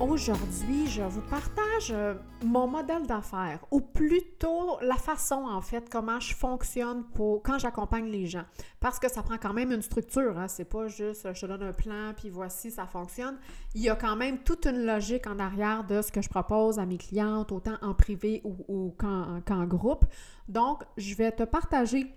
[0.00, 6.20] Aujourd'hui, je vous partage euh, mon modèle d'affaires, ou plutôt la façon, en fait, comment
[6.20, 7.02] je fonctionne
[7.42, 8.44] quand j'accompagne les gens.
[8.78, 10.46] Parce que ça prend quand même une structure, hein?
[10.46, 13.38] c'est pas juste je te donne un plan, puis voici, ça fonctionne.
[13.74, 16.78] Il y a quand même toute une logique en arrière de ce que je propose
[16.78, 20.04] à mes clientes, autant en privé ou, qu'en groupe.
[20.46, 22.14] Donc, je vais te partager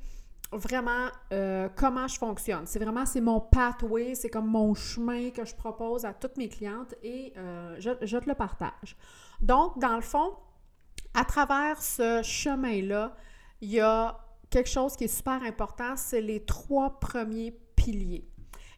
[0.51, 2.65] vraiment euh, comment je fonctionne.
[2.65, 6.49] C'est vraiment, c'est mon pathway, c'est comme mon chemin que je propose à toutes mes
[6.49, 8.97] clientes et euh, je, je, te le partage.
[9.39, 10.33] Donc, dans le fond,
[11.13, 13.15] à travers ce chemin-là,
[13.61, 14.17] il y a
[14.49, 18.27] quelque chose qui est super important, c'est les trois premiers piliers.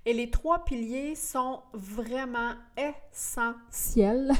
[0.05, 4.33] Et les trois piliers sont vraiment essentiels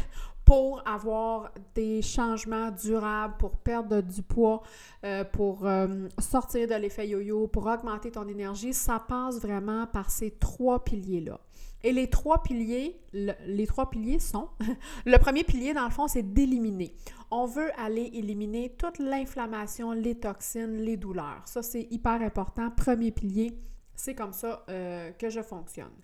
[0.53, 4.61] pour avoir des changements durables, pour perdre du poids,
[5.03, 10.11] euh, pour euh, sortir de l'effet yo-yo, pour augmenter ton énergie, ça passe vraiment par
[10.11, 11.39] ces trois piliers-là.
[11.81, 14.47] Et les trois piliers, les trois piliers sont,
[15.07, 16.93] le premier pilier dans le fond, c'est d'éliminer.
[17.31, 21.41] On veut aller éliminer toute l'inflammation, les toxines, les douleurs.
[21.45, 22.69] Ça, c'est hyper important.
[22.69, 23.57] Premier pilier,
[23.95, 25.95] c'est comme ça euh, que je fonctionne.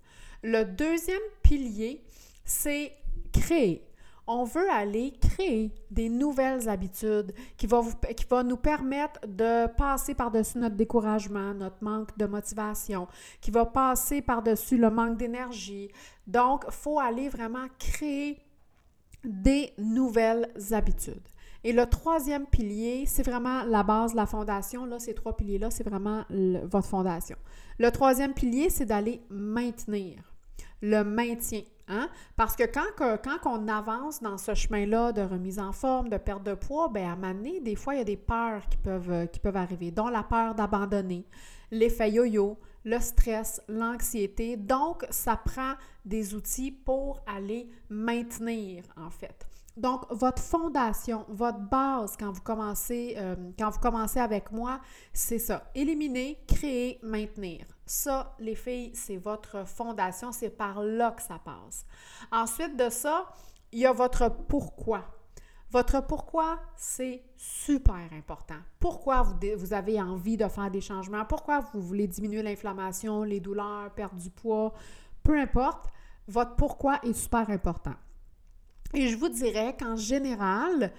[0.41, 2.03] Le deuxième pilier,
[2.43, 2.93] c'est
[3.31, 3.85] créer
[4.31, 7.83] on veut aller créer des nouvelles habitudes qui vont,
[8.45, 13.07] nous permettre de passer par-dessus notre découragement, notre manque de motivation,
[13.41, 15.89] qui va passer par-dessus le manque d'énergie.
[16.27, 18.37] Donc, il faut aller vraiment créer
[19.23, 21.27] des nouvelles habitudes.
[21.63, 24.85] Et le troisième pilier, c'est vraiment la base, la fondation.
[24.85, 26.23] Là, ces trois piliers-là, c'est vraiment
[26.65, 27.35] votre fondation.
[27.79, 30.28] Le troisième pilier, c'est d'aller maintenir
[30.81, 31.61] le maintien.
[31.87, 32.07] Hein?
[32.35, 36.53] Parce que quand, on avance dans ce chemin-là de remise en forme, de perte de
[36.53, 39.39] poids, bien, à moment des fois, il y a des peurs qui peuvent, euh, qui
[39.39, 41.25] peuvent arriver, dont la peur d'abandonner,
[41.71, 44.55] l'effet yo-yo, le stress, l'anxiété.
[44.55, 45.73] Donc, ça prend
[46.05, 49.47] des outils pour aller maintenir, en fait.
[49.75, 54.79] Donc, votre fondation, votre base quand vous commencez, euh, quand vous commencez avec moi,
[55.13, 55.71] c'est ça.
[55.73, 57.65] Éliminer, créer, maintenir.
[57.89, 61.87] Ça, les filles, c'est votre fondation, c'est par là que ça passe.
[62.31, 63.33] Ensuite de ça,
[63.71, 65.05] il y a votre pourquoi.
[65.71, 68.59] Votre pourquoi, c'est super important.
[68.79, 71.25] Pourquoi vous, vous, avez envie de faire des changements?
[71.25, 74.71] Pourquoi vous voulez diminuer l'inflammation, les douleurs, perdre du poids?
[75.23, 75.89] Peu importe,
[76.27, 77.95] votre pourquoi est super important.
[78.93, 80.93] Et je vous dirais qu'en général,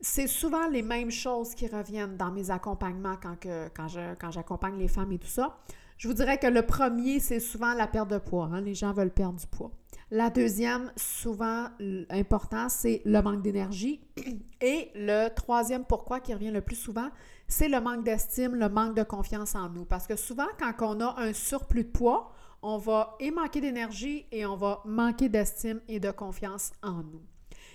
[0.00, 4.30] c'est souvent les mêmes choses qui reviennent dans mes accompagnements quand, que, quand, je, quand
[4.30, 5.58] j'accompagne les femmes et tout ça.
[6.00, 8.48] Je vous dirais que le premier, c'est souvent la perte de poids.
[8.50, 8.62] Hein.
[8.62, 9.70] Les gens veulent perdre du poids.
[10.10, 11.66] La deuxième, souvent
[12.08, 14.00] important, c'est le manque d'énergie.
[14.62, 17.10] Et le troisième pourquoi qui revient le plus souvent,
[17.46, 19.84] c'est le manque d'estime, le manque de confiance en nous.
[19.84, 24.24] Parce que souvent, quand on a un surplus de poids, on va et manquer d'énergie
[24.32, 27.22] et on va manquer d'estime et de confiance en nous.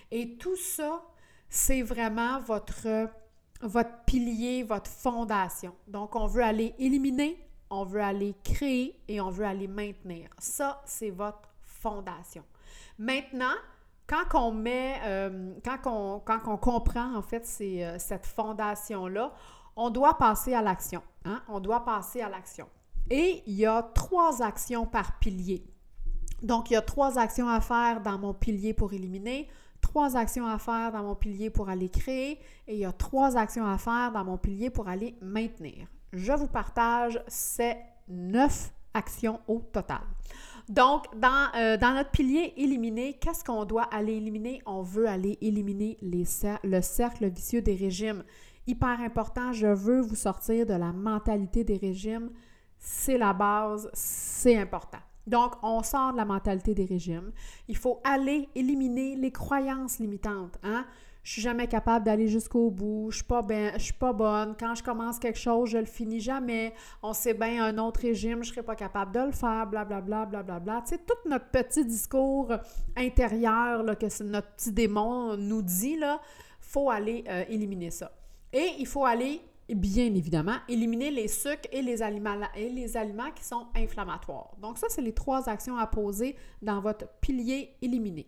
[0.09, 1.03] Et tout ça,
[1.47, 3.07] c'est vraiment votre
[4.07, 5.75] pilier, votre fondation.
[5.87, 10.29] Donc, on veut aller éliminer on veut aller créer et on veut aller maintenir.
[10.37, 12.43] Ça, c'est votre fondation.
[12.97, 13.55] Maintenant,
[14.07, 19.33] quand on met, euh, quand, on, comprend en fait euh, cette fondation-là,
[19.75, 21.01] on doit passer à l'action.
[21.25, 21.41] Hein?
[21.47, 22.67] On doit passer à l'action.
[23.09, 25.65] Et il y a trois actions par pilier.
[26.41, 29.47] Donc, il y a trois actions à faire dans mon pilier pour éliminer,
[29.81, 33.37] trois actions à faire dans mon pilier pour aller créer et il y a trois
[33.37, 37.75] actions à faire dans mon pilier pour aller maintenir je vous partage ces
[38.07, 40.01] neuf actions au total.
[40.67, 44.61] Donc, dans, euh, dans notre pilier éliminer, qu'est-ce qu'on doit aller éliminer?
[44.65, 46.23] On veut aller éliminer les
[46.63, 48.23] le cercle vicieux des régimes.
[48.65, 52.31] Hyper important, je veux vous sortir de la mentalité des régimes.
[52.79, 55.04] C'est la base, c'est important.
[55.27, 57.31] Donc, on sort de la mentalité des régimes.
[57.67, 60.59] Il faut aller éliminer les croyances limitantes.
[60.63, 60.85] Hein?
[61.25, 64.55] je suis jamais capable d'aller jusqu'au bout, je suis pas ben, je suis pas bonne,
[64.59, 68.43] quand je commence quelque chose, je le finis jamais, on sait bien un autre régime,
[68.43, 70.59] je serais pas capable de le faire, blablabla, blablabla.
[70.59, 70.81] Bla, bla.
[70.83, 72.53] Tu sais, tout notre petit discours
[72.95, 76.21] intérieur, là, que notre petit démon nous dit, là,
[76.61, 78.11] faut aller euh, éliminer ça.
[78.53, 79.41] Et il faut aller,
[79.73, 84.51] bien évidemment, éliminer les sucres et les aliments, qui sont inflammatoires.
[84.61, 88.27] Donc ça, c'est les trois actions à poser dans votre pilier éliminé.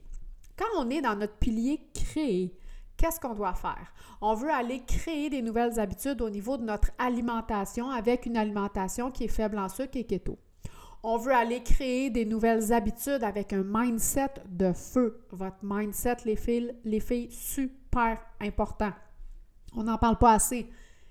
[0.57, 2.57] Quand on est dans notre pilier créé,
[2.97, 3.93] Qu'est-ce qu'on doit faire?
[4.21, 9.11] On veut aller créer des nouvelles habitudes au niveau de notre alimentation avec une alimentation
[9.11, 10.39] qui est faible en sucre et keto.
[11.03, 15.23] On veut aller créer des nouvelles habitudes avec un mindset de feu.
[15.29, 18.91] Votre mindset, les filles, les filles, super important.
[19.75, 20.67] On n'en parle pas assez.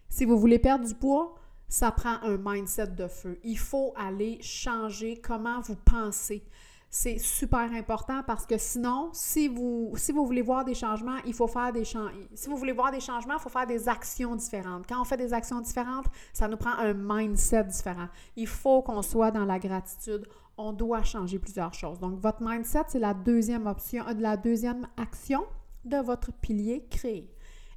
[0.08, 1.34] Si vous voulez perdre du poids,
[1.68, 3.38] ça prend un mindset de feu.
[3.42, 6.44] Il faut aller changer comment vous pensez.
[6.88, 11.34] C'est super important parce que sinon, si vous, si vous voulez voir des changements, il
[11.34, 12.12] faut faire des changements.
[12.34, 14.86] Si vous voulez voir des changements, il faut faire des actions différentes.
[14.88, 18.08] Quand on fait des actions différentes, ça nous prend un mindset différent.
[18.36, 20.26] Il faut qu'on soit dans la gratitude.
[20.56, 21.98] On doit changer plusieurs choses.
[21.98, 25.44] Donc, votre mindset, c'est la deuxième option, euh, la deuxième action
[25.84, 27.30] de votre pilier créé.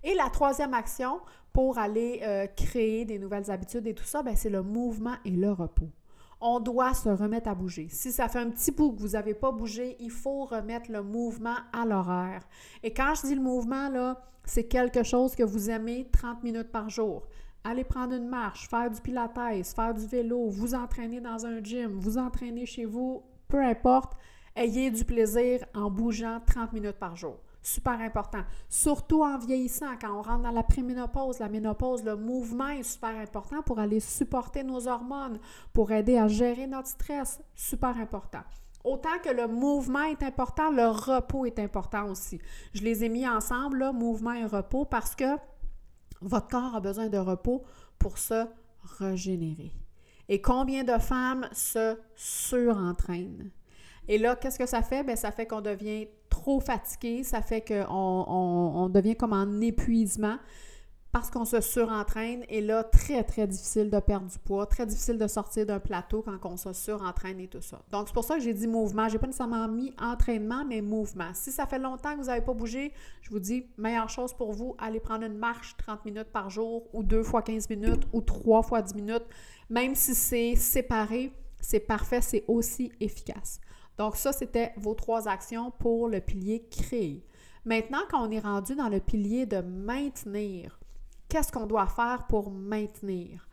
[0.03, 1.19] Et la troisième action
[1.53, 5.31] pour aller euh, créer des nouvelles habitudes et tout ça, ben, c'est le mouvement et
[5.31, 5.89] le repos
[6.41, 7.87] on doit se remettre à bouger.
[7.89, 11.03] Si ça fait un petit bout que vous n'avez pas bougé, il faut remettre le
[11.03, 12.47] mouvement à l'horaire.
[12.81, 16.71] Et quand je dis le mouvement, là, c'est quelque chose que vous aimez 30 minutes
[16.71, 17.27] par jour.
[17.65, 19.35] Allez prendre une marche, faire du pilates,
[19.75, 24.13] faire du vélo, vous entraîner dans un gym, vous entraîner chez vous, peu importe,
[24.55, 28.43] ayez du plaisir en bougeant 30 minutes par jour super important.
[28.67, 33.15] Surtout en vieillissant, quand on rentre dans la préménopause, la ménopause, le mouvement est super
[33.17, 35.39] important pour aller supporter nos hormones,
[35.73, 38.43] pour aider à gérer notre stress, super important.
[38.83, 42.39] Autant que le mouvement est important, le repos est important aussi.
[42.73, 45.37] Je les ai mis ensemble, mouvement et repos, parce que
[46.21, 47.63] votre corps a besoin de repos
[47.97, 48.45] pour se
[48.99, 49.73] régénérer.
[50.29, 53.51] Et combien de femmes se surentraînent?
[54.07, 55.03] Et là, qu'est-ce que ça fait?
[55.03, 56.07] Bien, ça fait qu'on devient
[56.39, 60.37] trop fatigué, ça fait qu'on on, devient comme en épuisement
[61.11, 65.17] parce qu'on se surentraîne et là, très, très difficile de perdre du poids, très difficile
[65.17, 67.81] de sortir d'un plateau quand on se surentraîne et tout ça.
[67.91, 69.07] Donc, c'est pour ça que j'ai dit mouvement.
[69.07, 71.31] Je n'ai pas nécessairement mis entraînement, mais mouvement.
[71.33, 72.93] Si ça fait longtemps que vous n'avez pas bougé,
[73.23, 76.87] je vous dis, meilleure chose pour vous, allez prendre une marche 30 minutes par jour
[76.93, 79.25] ou deux fois 15 minutes ou trois fois 10 minutes.
[79.71, 83.59] Même si c'est séparé, c'est parfait, c'est aussi efficace.
[83.99, 87.25] Donc ça, c'était vos trois actions pour le pilier créer.
[87.65, 90.79] Maintenant, quand on est rendu dans le pilier de maintenir,
[91.27, 93.45] qu'est-ce qu'on doit faire pour maintenir?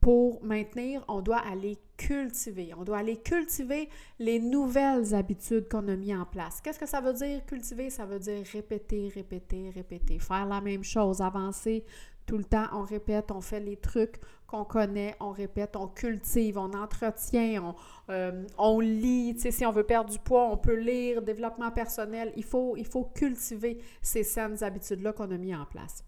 [0.00, 2.72] Pour maintenir, on doit aller cultiver.
[2.78, 3.88] On doit aller cultiver
[4.20, 6.60] les nouvelles habitudes qu'on a mis en place.
[6.60, 7.90] Qu'est-ce que ça veut dire cultiver?
[7.90, 11.84] Ça veut dire répéter, répéter, répéter, faire la même chose, avancer
[12.26, 12.66] tout le temps.
[12.72, 17.74] On répète, on fait les trucs qu'on connaît, on répète, on cultive, on entretient,
[18.08, 19.38] on, euh, lit.
[19.38, 22.32] Si on veut perdre du poids, on peut lire, développement personnel.
[22.36, 26.04] Il faut, il faut cultiver ces saines habitudes-là qu'on a mis en place.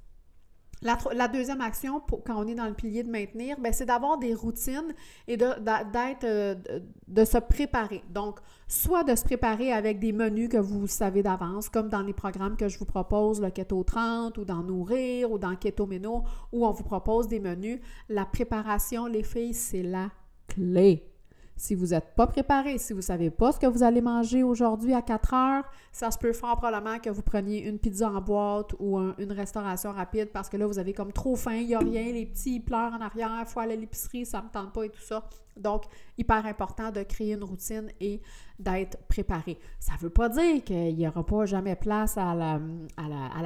[0.85, 4.35] La, deuxième action, quand on est dans le pilier de maintenir, ben, c'est d'avoir des
[4.35, 4.95] routines
[5.27, 5.47] et de,
[5.91, 6.55] d'être, euh,
[7.09, 8.05] de, se préparer.
[8.11, 8.39] Donc,
[8.69, 12.59] soit de se préparer avec des menus que vous savez d'avance, comme dans les programmes
[12.59, 16.67] que je vous propose, le Keto 30 ou dans Nourrir ou dans Keto Meno, où
[16.67, 17.81] on vous propose des menus.
[18.11, 20.11] La préparation, les filles, c'est la
[20.49, 21.14] clé.
[21.57, 24.43] Si vous n'êtes pas préparé, si vous ne savez pas ce que vous allez manger
[24.43, 28.21] aujourd'hui à 4 heures, ça se peut fort probablement que vous preniez une pizza en
[28.21, 31.75] boîte ou une restauration rapide parce que là, vous avez comme trop faim, il n'y
[31.75, 34.51] a rien, les petits pleurent en arrière, il faut aller à l'épicerie, ça ne me
[34.51, 35.29] tente pas et tout ça.
[35.57, 35.85] Donc,
[36.19, 38.21] hyper important de créer une routine et
[38.59, 39.59] d'être préparé.
[39.79, 42.61] Ça ne veut pas dire qu'il n'y aura pas jamais place à la,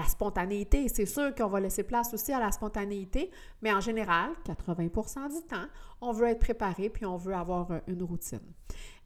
[0.09, 0.89] spontanéité.
[0.89, 3.31] C'est sûr qu'on va laisser place aussi à la spontanéité,
[3.63, 5.67] mais en général, 80% du temps,
[6.01, 8.41] on veut être préparé puis on veut avoir une routine.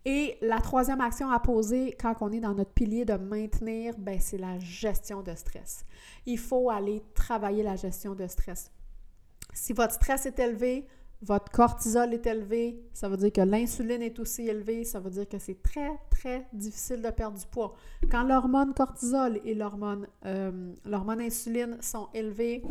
[0.05, 4.19] Et la troisième action à poser quand on est dans notre pilier de maintenir, ben,
[4.21, 5.85] c'est la gestion de stress.
[6.26, 8.73] Il faut aller travailler la gestion de stress.
[9.55, 10.87] Si votre stress est élevé,
[11.23, 15.29] votre cortisol est élevé, ça veut dire que l'insuline est aussi élevée, ça veut dire
[15.29, 17.75] que c'est très, très difficile de perdre du poids.
[18.11, 20.75] Quand l'hormone cortisol et l'hormone euh,
[21.21, 22.62] insuline sont élevées,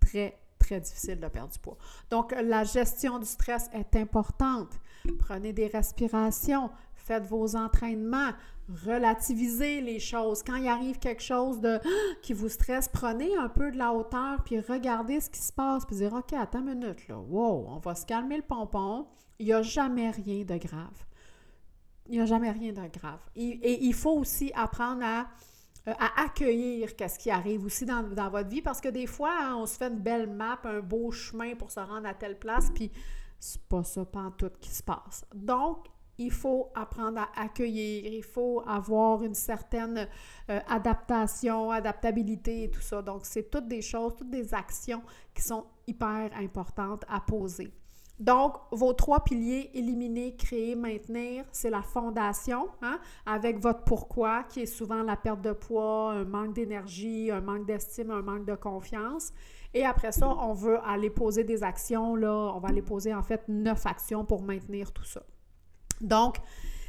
[0.00, 1.78] très, très difficile de perdre du poids.
[2.10, 4.72] Donc, la gestion du stress est importante.
[5.20, 6.70] Prenez des respirations,
[7.08, 8.32] faites vos entraînements,
[8.86, 10.42] relativisez les choses.
[10.42, 11.80] Quand il arrive quelque chose de
[12.22, 15.84] qui vous stresse, prenez un peu de la hauteur puis regardez ce qui se passe
[15.86, 17.18] puis dire OK, attends une minute là.
[17.18, 19.06] Wow, on va se calmer le pompon.
[19.38, 21.04] Il n'y a jamais rien de grave.
[22.08, 23.20] Il n'y a jamais rien de grave.
[23.36, 25.28] Et, il faut aussi apprendre à,
[25.88, 29.56] euh, à accueillir ce qui arrive aussi dans, votre vie parce que des fois, hein,
[29.56, 32.70] on se fait une belle map, un beau chemin pour se rendre à telle place,
[32.74, 32.90] puis
[33.38, 35.24] c'est pas ça, pas tout qui se passe.
[35.34, 35.86] Donc,
[36.18, 40.08] il faut apprendre à accueillir, il faut avoir une certaine
[40.50, 43.02] euh, adaptation, adaptabilité et tout ça.
[43.02, 45.02] Donc, c'est toutes des choses, toutes des actions
[45.34, 47.72] qui sont hyper importantes à poser.
[48.18, 54.62] Donc, vos trois piliers, éliminer, créer, maintenir, c'est la fondation, hein, avec votre pourquoi, qui
[54.62, 58.56] est souvent la perte de poids, un manque d'énergie, un manque d'estime, un manque de
[58.56, 59.32] confiance.
[59.72, 63.22] Et après ça, on veut aller poser des actions, là, on va aller poser en
[63.22, 65.22] fait neuf actions pour maintenir tout ça.
[66.00, 66.36] Donc,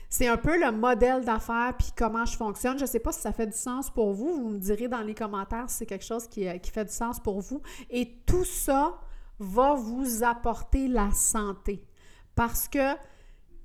[0.09, 2.77] c'est un peu le modèle d'affaires puis comment je fonctionne.
[2.77, 4.33] Je ne sais pas si ça fait du sens pour vous.
[4.33, 7.19] Vous me direz dans les commentaires si c'est quelque chose qui, qui fait du sens
[7.19, 7.61] pour vous.
[7.89, 8.99] Et tout ça,
[9.39, 11.83] va vous apporter la santé.
[12.35, 12.95] Parce que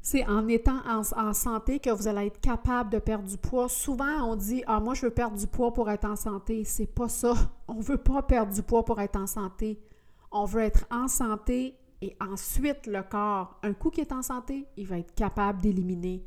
[0.00, 3.68] c'est en étant en, santé que vous allez être capable de perdre du poids.
[3.68, 6.64] Souvent, on dit Ah, moi, je veux perdre du poids pour être en santé.
[6.64, 7.34] C'est pas ça.
[7.68, 9.80] On veut pas perdre du poids pour être en santé.
[10.30, 14.66] On veut être en santé et ensuite, le corps, un coup qui est en santé,
[14.76, 16.22] il va être capable d'éliminer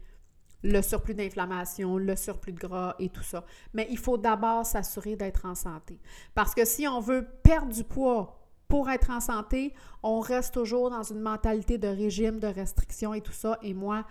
[0.63, 3.45] le surplus d'inflammation, le surplus de gras et tout ça.
[3.75, 5.99] Mais il faut d'abord s'assurer d'être en santé.
[6.33, 10.89] Parce que si on veut perdre du poids pour être en santé, on reste toujours
[10.89, 13.59] dans une mentalité de régime, de restriction et tout ça.
[13.61, 14.03] Et moi,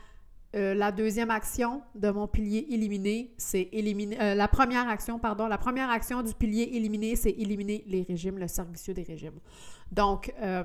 [0.54, 4.20] euh, la deuxième action de mon pilier éliminé, c'est éliminer.
[4.20, 8.38] Euh, la première action, pardon, la première action du pilier éliminé, c'est éliminer les régimes,
[8.38, 9.40] le servicieux des régimes.
[9.92, 10.64] Donc, euh,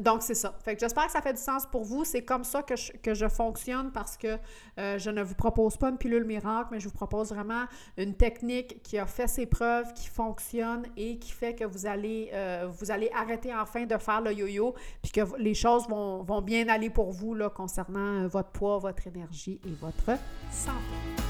[0.00, 0.54] donc c'est ça.
[0.64, 2.04] Fait que j'espère que ça fait du sens pour vous.
[2.04, 4.38] C'est comme ça que je, que je fonctionne parce que
[4.78, 7.64] euh, je ne vous propose pas une pilule miracle, mais je vous propose vraiment
[7.96, 12.30] une technique qui a fait ses preuves, qui fonctionne et qui fait que vous allez,
[12.32, 16.42] euh, vous allez arrêter enfin de faire le yo-yo, puis que les choses vont, vont
[16.42, 20.18] bien aller pour vous là, concernant votre poids, votre énergie et votre
[20.50, 21.29] santé.